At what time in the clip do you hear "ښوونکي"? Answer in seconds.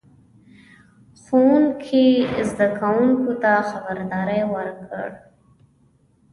1.21-2.07